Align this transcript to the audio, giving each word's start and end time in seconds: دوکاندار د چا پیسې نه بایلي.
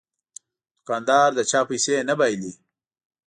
دوکاندار 0.77 1.29
د 1.37 1.39
چا 1.51 1.61
پیسې 1.69 1.95
نه 2.09 2.13
بایلي. 2.19 2.51